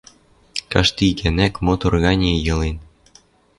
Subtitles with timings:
[0.71, 2.77] Каждый гӓнӓк мотор ганьы йылен